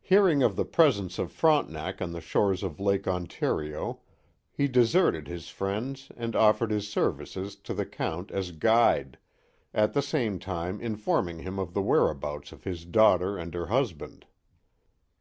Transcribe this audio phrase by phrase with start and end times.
[0.00, 3.98] Hearing of the presence of Frontenac on the shores of Lake Ontario
[4.52, 9.18] he deserted his friends and offered his services to the count as guide,
[9.74, 13.66] at the same time informing him of the where* abouts of his daughter and her
[13.66, 14.24] husband.